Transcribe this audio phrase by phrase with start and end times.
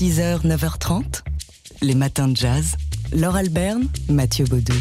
[0.00, 1.22] 6h, 9h30,
[1.82, 2.76] les matins de jazz.
[3.12, 4.72] Laure Alberne, Mathieu Baudou.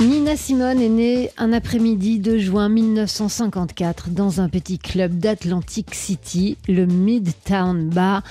[0.00, 6.56] Nina Simone est née un après-midi de juin 1954 dans un petit club d'Atlantic City,
[6.68, 8.22] le Midtown Bar,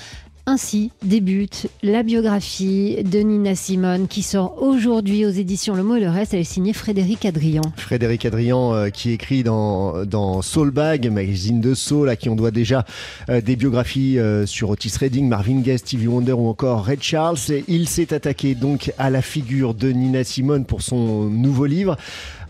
[0.46, 6.02] ainsi débute la biographie de Nina Simone qui sort aujourd'hui aux éditions Le Mot et
[6.02, 6.34] le Reste.
[6.34, 7.62] Elle est signée Frédéric Adrian.
[7.78, 12.52] Frédéric Adrian euh, qui écrit dans, dans Soulbag, magazine de soul, à qui on doit
[12.52, 12.86] déjà
[13.30, 17.38] euh, des biographies euh, sur Otis Redding, Marvin Gaye, Stevie Wonder ou encore Red Charles.
[17.68, 21.96] Il s'est attaqué donc à la figure de Nina Simone pour son nouveau livre.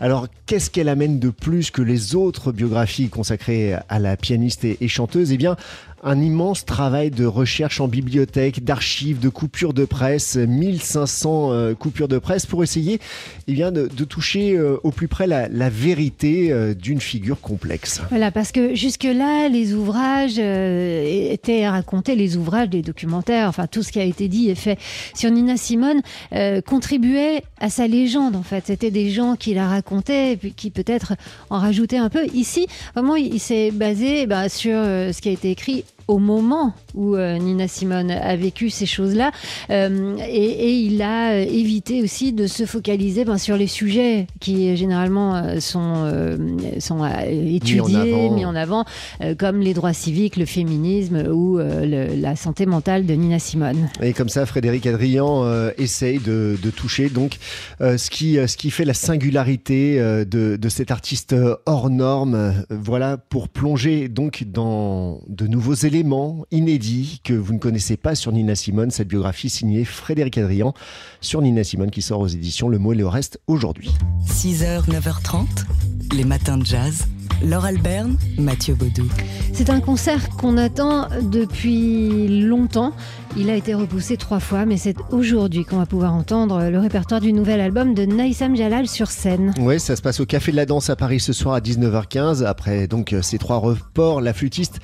[0.00, 4.88] Alors qu'est-ce qu'elle amène de plus que les autres biographies consacrées à la pianiste et,
[4.88, 5.32] chanteuse?
[5.32, 5.56] Eh bien
[6.04, 12.08] un immense travail de recherche en bibliothèque, d'archives, de coupures de presse, 1500 euh, coupures
[12.08, 13.00] de presse pour essayer
[13.48, 18.02] eh bien, de, toucher euh, au plus près la, vérité euh, d'une figure complexe.
[18.10, 23.90] Voilà, parce que jusque-là, les ouvrages étaient racontés, les ouvrages, les documentaires, enfin tout ce
[23.90, 24.78] qui a été dit et fait
[25.14, 26.02] sur Nina Simone
[26.66, 28.64] contribuait à sa légende en fait.
[28.66, 29.83] C'était des gens qui la racontaient
[30.32, 31.14] et puis qui peut-être
[31.50, 32.26] en rajoutaient un peu.
[32.34, 36.18] Ici, vraiment, il, il s'est basé bah, sur euh, ce qui a été écrit au
[36.18, 39.30] moment où euh, Nina Simone a vécu ces choses-là
[39.70, 44.26] euh, et, et il a euh, évité aussi de se focaliser ben, sur les sujets
[44.40, 46.36] qui généralement sont, euh,
[46.78, 48.84] sont étudiés, mis en avant,
[49.22, 53.88] euh, comme les droits civiques, le féminisme ou le- la santé mentale de Nina Simone.
[54.02, 55.44] Et comme ça, Frédéric Adrian
[55.78, 57.36] essaye de, de toucher donc
[57.80, 61.34] ce, qui, ce qui fait la singularité de, de cet artiste
[61.66, 62.54] hors norme.
[62.68, 65.93] Voilà pour plonger donc dans de nouveaux éléments
[66.50, 68.90] inédits que vous ne connaissez pas sur Nina Simone.
[68.90, 70.74] Cette biographie signée Frédéric Adrian
[71.20, 73.92] sur Nina Simone qui sort aux éditions Le Mot et le Reste aujourd'hui.
[74.26, 75.46] 6h, 9h30,
[76.16, 77.06] les matins de jazz.
[77.42, 79.06] Laure Alberne, Mathieu Baudou.
[79.52, 82.92] C'est un concert qu'on attend depuis longtemps.
[83.36, 87.20] Il a été repoussé trois fois, mais c'est aujourd'hui qu'on va pouvoir entendre le répertoire
[87.20, 89.52] du nouvel album de Naïsam Jalal sur scène.
[89.58, 92.44] Oui, ça se passe au Café de la Danse à Paris ce soir à 19h15.
[92.44, 94.78] Après donc euh, ces trois reports, la flûtiste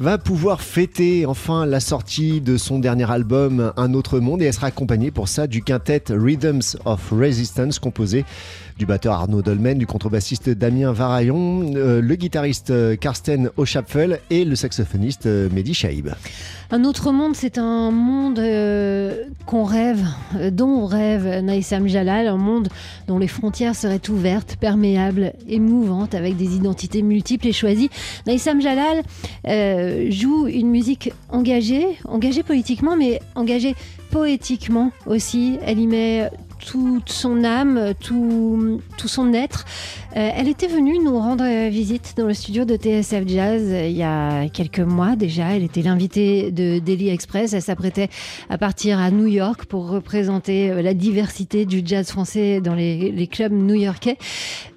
[0.00, 4.52] va pouvoir fêter enfin la sortie de son dernier album Un autre monde et elle
[4.52, 8.24] sera accompagnée pour ça du quintet Rhythms of Resistance composé
[8.78, 14.44] du batteur Arnaud Dolmen, du contrebassiste Damien Varaillon, euh, le guitariste euh, Karsten O'Chapfel et
[14.44, 16.10] le saxophoniste euh, Mehdi Chaïb.
[16.70, 18.40] Un autre monde, c'est un monde
[19.46, 20.04] qu'on rêve,
[20.50, 22.68] dont rêve Naïsam Jalal, un monde
[23.06, 27.90] dont les frontières seraient ouvertes, perméables, émouvantes, avec des identités multiples et choisies.
[28.26, 29.02] Naïsam Jalal
[29.84, 33.74] euh, joue une musique engagée, engagée politiquement, mais engagée
[34.10, 35.58] poétiquement aussi.
[35.64, 39.64] Elle y met toute son âme, tout, son être.
[40.16, 43.96] Euh, elle était venue nous rendre visite dans le studio de TSF Jazz euh, il
[43.96, 45.54] y a quelques mois déjà.
[45.54, 47.52] Elle était l'invitée de Daily Express.
[47.52, 48.08] Elle s'apprêtait
[48.48, 53.10] à partir à New York pour représenter euh, la diversité du jazz français dans les,
[53.10, 54.16] les clubs new-yorkais.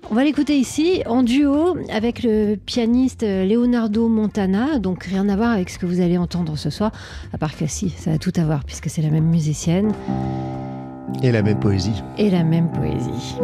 [0.09, 4.80] On va l'écouter ici en duo avec le pianiste Leonardo Montana.
[4.80, 6.92] Donc rien à voir avec ce que vous allez entendre ce soir.
[7.34, 9.94] À part que si, ça a tout à voir puisque c'est la même musicienne
[11.23, 12.03] Et la même poésie.
[12.18, 13.38] et la même poésie.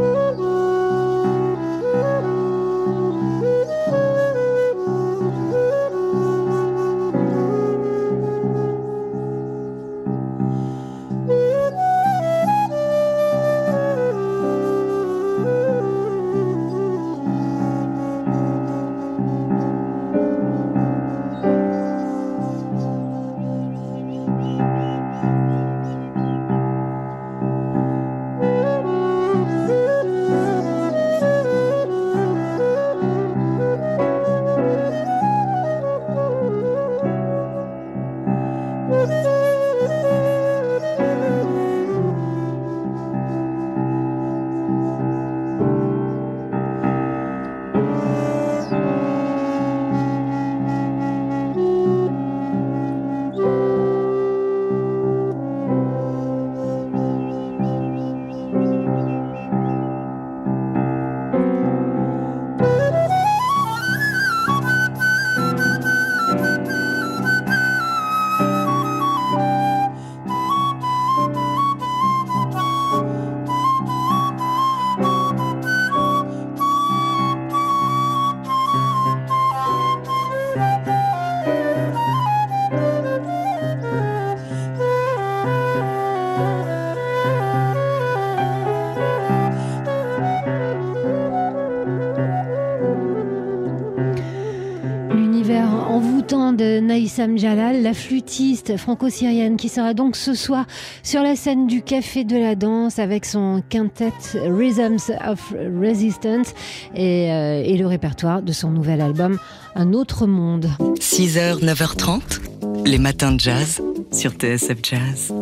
[96.81, 100.65] Naïsam Jalal, la flûtiste franco-syrienne qui sera donc ce soir
[101.01, 106.53] sur la scène du Café de la Danse avec son quintet Rhythms of Resistance
[106.95, 109.39] et, euh, le répertoire de son nouvel album
[109.75, 110.69] Un autre monde.
[110.99, 115.33] 6h, 9h30, les matins de jazz sur TSF Jazz.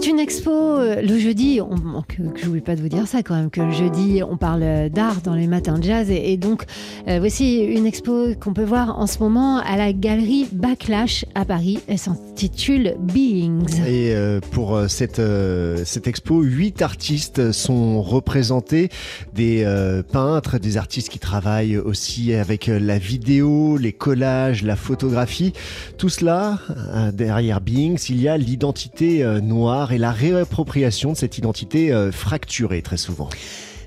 [0.00, 3.22] C'est une expo euh, le jeudi, on, que, que j'oublie pas de vous dire ça
[3.22, 6.64] quand même, que le jeudi on parle d'art dans les matins de jazz et, donc
[7.06, 11.44] euh, voici une expo qu'on peut voir en ce moment à la galerie Backlash à
[11.44, 11.80] Paris.
[11.86, 13.66] Elle s'intitule Beings.
[13.86, 18.88] Et euh, pour euh, cette, euh, cette expo, huit artistes sont représentés,
[19.34, 24.76] des euh, peintres, des artistes qui travaillent aussi avec euh, la vidéo, les collages, la
[24.76, 25.52] photographie.
[25.98, 26.58] Tout cela,
[26.94, 31.92] euh, derrière Beings, il y a l'identité euh, noire et la réappropriation de cette identité
[31.92, 33.28] euh, fracturée très souvent.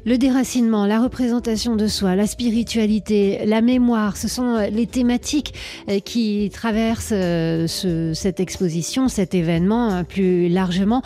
[0.06, 5.54] Le déracinement, la représentation de soi, la spiritualité, la mémoire, ce sont euh, les thématiques
[5.90, 11.02] euh, qui traversent euh, ce- cette exposition, cet événement plus largement.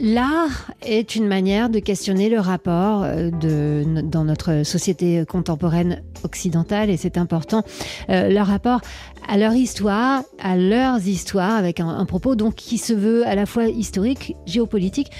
[0.00, 7.18] L'art est une manière de questionner le rapport dans notre société contemporaine occidentale et c'est
[7.18, 7.64] important,
[8.08, 8.80] leur rapport
[9.28, 13.34] à leur histoire, à leurs histoires, avec un, un propos donc qui se veut à
[13.34, 15.10] la fois historique, géopolitique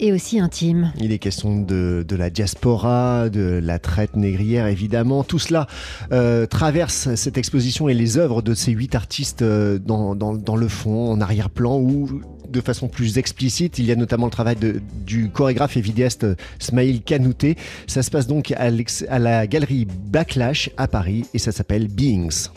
[0.00, 0.92] et aussi intime.
[0.98, 5.22] Il est question de, de la diaspora, de la traite négrière, évidemment.
[5.22, 5.66] Tout cela
[6.10, 10.56] euh, traverse cette exposition et les œuvres de ces huit artistes euh, dans, dans- dans
[10.56, 13.78] le fond, en arrière-plan, ou de façon plus explicite.
[13.78, 17.56] Il y a notamment le travail de- du chorégraphe et vidéaste euh, Smaïl Kanouté.
[17.86, 22.48] Ça se passe donc à la galerie Backlash à Paris et ça s'appelle Beings.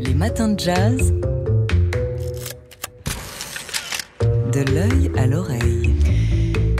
[0.00, 1.12] Les matins de jazz.
[4.52, 5.94] De l'œil à l'oreille.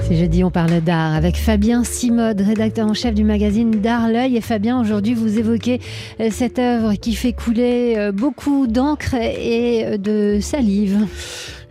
[0.09, 4.39] C'est jeudi, on parle d'art avec Fabien Simode, rédacteur en chef du magazine D'Art L'œil.
[4.39, 5.83] Et Fabien, aujourd'hui, vous évoquez
[6.19, 11.07] euh, cette œuvre qui fait couler euh, beaucoup d'encre et euh, de salive.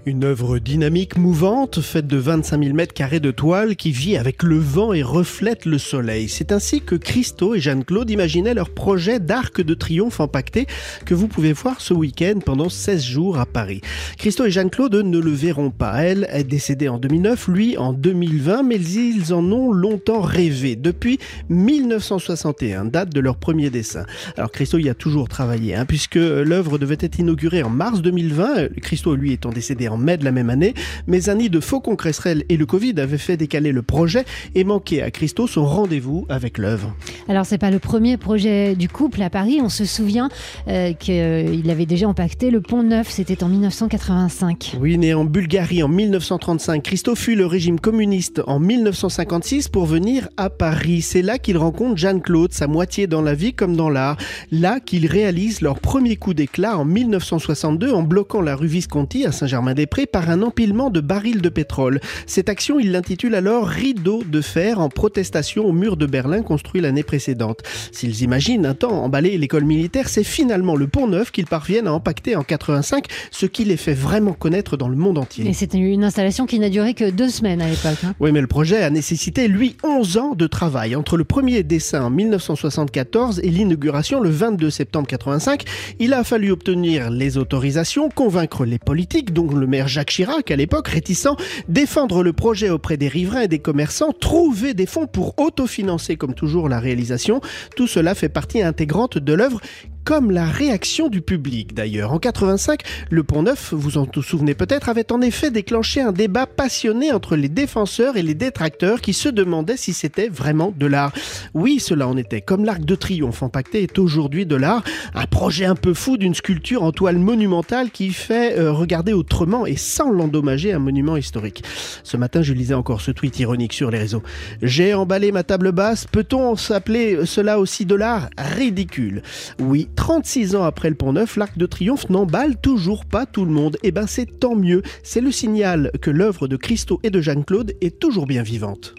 [0.07, 4.41] Une œuvre dynamique, mouvante, faite de 25 000 mètres carrés de toile qui vit avec
[4.41, 6.29] le vent et reflète le soleil.
[6.29, 10.65] C'est ainsi que Christo et Jeanne-Claude imaginaient leur projet d'arc de triomphe empaqueté
[11.03, 13.81] que vous pouvez voir ce week-end pendant 16 jours à Paris.
[14.17, 16.01] Christo et Jeanne-Claude ne le verront pas.
[16.01, 20.77] Elle est décédée en 2009, lui en 2020, mais ils en ont longtemps rêvé.
[20.77, 21.19] Depuis
[21.49, 24.05] 1961, date de leur premier dessin.
[24.37, 28.69] Alors Christo y a toujours travaillé, hein, puisque l'œuvre devait être inaugurée en mars 2020,
[28.81, 30.73] Christo lui étant décédé en mai de la même année,
[31.07, 34.63] mais un nid de faucons cresserelles et le Covid avaient fait décaler le projet et
[34.63, 36.93] manqué à Christo son rendez-vous avec l'œuvre.
[37.27, 39.59] Alors, c'est pas le premier projet du couple à Paris.
[39.61, 40.29] On se souvient
[40.67, 43.09] euh, qu'il avait déjà empaqueté le Pont Neuf.
[43.09, 44.77] C'était en 1985.
[44.79, 50.29] Oui, né en Bulgarie en 1935, Christo fut le régime communiste en 1956 pour venir
[50.37, 51.01] à Paris.
[51.01, 54.17] C'est là qu'il rencontre Jeanne-Claude, sa moitié dans la vie comme dans l'art.
[54.51, 59.31] Là qu'ils réalisent leur premier coup d'éclat en 1962 en bloquant la rue Visconti à
[59.77, 61.99] Saint-Germain-des-Prés par un empilement de barils de pétrole.
[62.25, 66.81] Cette action, il l'intitule alors Rideau de fer en protestation au mur de Berlin construit
[66.81, 67.59] l'année précédente.
[67.91, 71.93] S'ils imaginent un temps emballer l'école militaire, c'est finalement le Pont Neuf qu'ils parviennent à
[71.93, 75.47] empaqueter en 85, ce qui les fait vraiment connaître dans le monde entier.
[75.47, 78.03] Et c'était une installation qui n'a duré que deux semaines à l'époque.
[78.03, 78.15] hein.
[78.19, 80.95] Oui, mais le projet a nécessité, lui, 11 ans de travail.
[80.95, 85.63] Entre le premier dessin en 1974 et l'inauguration le 22 septembre 85,
[85.99, 90.55] il a fallu obtenir les autorisations, convaincre les politiques, dont le maire Jacques Chirac à
[90.55, 91.27] l'époque, réticent,
[91.67, 96.33] défendre le projet auprès des riverains et des commerçants, trouver des fonds pour autofinancer, comme
[96.33, 97.41] toujours, la réalisation.
[97.75, 99.61] Tout cela fait partie intégrante de l'œuvre
[100.07, 102.13] comme la réaction du public d'ailleurs.
[102.13, 106.45] En 85, le Pont Neuf, vous en souvenez peut-être, avait en effet déclenché un débat
[106.45, 111.11] passionné entre les défenseurs et les détracteurs qui se demandaient si c'était vraiment de l'art.
[111.53, 112.39] Oui, cela en était.
[112.39, 114.81] Comme l'Arc de Triomphe empaqueté est aujourd'hui de l'art,
[115.13, 119.56] un projet un peu fou d'une sculpture en toile monumentale qui fait euh, regarder autrement
[119.65, 121.63] et sans l'endommager un monument historique.
[122.03, 124.23] Ce matin, je lisais encore ce tweet ironique sur les réseaux.
[124.61, 129.21] J'ai emballé ma table basse, peut-on s'appeler cela aussi de l'art Ridicule?
[129.59, 133.51] Oui, 36 ans après le Pont Neuf, l'Arc de Triomphe n'emballe toujours pas tout le
[133.51, 133.77] monde.
[133.83, 137.73] Et ben c'est tant mieux, c'est le signal que l'œuvre de Christo et de Jeanne-Claude
[137.81, 138.95] est toujours bien vivante.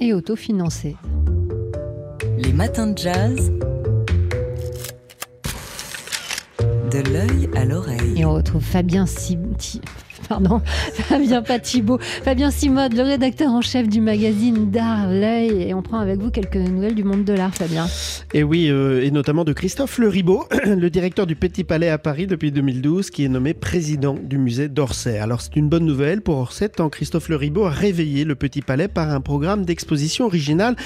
[0.00, 0.96] Et autofinancé.
[2.38, 3.52] Les matins de jazz.
[6.90, 8.14] De l'œil à l'oreille.
[8.16, 9.80] Et on retrouve Fabien Sim- Ti-
[10.28, 10.60] pardon,
[10.92, 15.62] Fabien Patibo, Fabien Simode, le rédacteur en chef du magazine d'art L'œil.
[15.62, 17.86] Et on prend avec vous quelques nouvelles du monde de l'art, Fabien.
[18.34, 21.98] Et oui, euh, et notamment de Christophe Le Ribaud, le directeur du Petit Palais à
[21.98, 25.18] Paris depuis 2012, qui est nommé président du musée d'Orsay.
[25.18, 28.60] Alors c'est une bonne nouvelle pour Orsay, tant Christophe Le Ribaud a réveillé le Petit
[28.60, 30.76] Palais par un programme d'exposition originale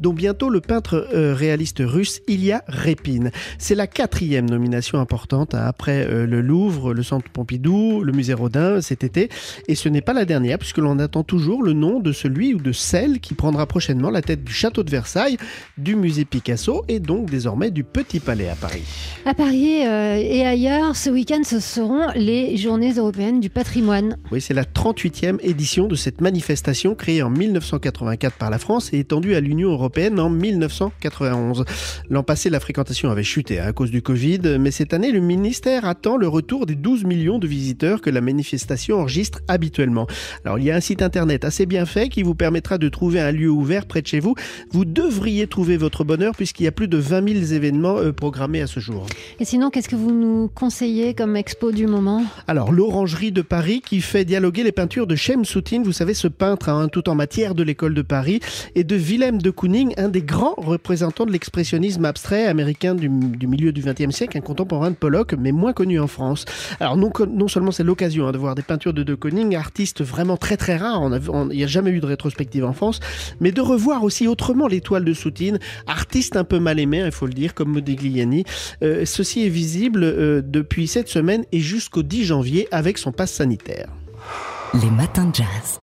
[0.00, 3.30] dont bientôt le peintre euh, réaliste russe Ilya Repin.
[3.58, 8.34] C'est la quatrième nomination importante hein, après euh, le Louvre, le Centre Pompidou, le musée
[8.34, 9.30] Rodin cet été.
[9.68, 12.58] Et ce n'est pas la dernière puisque l'on attend toujours le nom de celui ou
[12.58, 15.38] de celle qui prendra prochainement la tête du château de Versailles,
[15.78, 18.84] du musée Picasso et donc désormais du Petit Palais à Paris.
[19.24, 24.18] À Paris euh, et ailleurs, ce week-end, ce seront les Journées européennes du patrimoine.
[24.30, 28.98] Oui, c'est la 38e édition de cette manifestation créée en 1984 par la France et
[28.98, 31.64] étendue à l'Union européenne en 1991.
[32.10, 35.20] L'an passé, la fréquentation avait chuté hein, à cause du Covid, mais cette année, le
[35.20, 40.06] ministère attend le retour des 12 millions de visiteurs que la manifestation enregistre habituellement.
[40.44, 43.20] Alors, il y a un site internet assez bien fait qui vous permettra de trouver
[43.20, 44.34] un lieu ouvert près de chez vous.
[44.70, 48.62] Vous devriez trouver votre bonheur puisqu'il y a plus de 20 000 événements euh, programmés
[48.62, 49.06] à ce jour.
[49.38, 52.24] Et sinon, qu'est-ce que vous nous conseillez comme expo du moment?
[52.48, 56.28] Alors, l'Orangerie de Paris qui fait dialoguer les peintures de Shem Soutine, vous savez, ce
[56.28, 58.40] peintre hein, tout en matière de l'école de Paris,
[58.74, 63.46] et de Willem de Kooning, un des grands représentants de l'expressionnisme abstrait américain du, du
[63.46, 66.44] milieu du XXe siècle, un contemporain de Pollock, mais moins connu en France.
[66.80, 70.02] Alors, non, non seulement c'est l'occasion hein, de voir des peintures de de Kooning, artiste
[70.02, 71.02] vraiment très très rare,
[71.50, 73.00] il n'y a jamais eu de rétrospective en France,
[73.38, 77.26] mais de revoir aussi autrement l'étoile de Soutine, artiste un peu mal aimé, il faut
[77.26, 78.44] le dire, comme Modigliani.
[78.82, 83.32] Euh, ceci est visible euh, depuis cette semaine et jusqu'au 10 janvier avec son passe
[83.32, 83.88] sanitaire.
[84.72, 85.78] Les matins de jazz.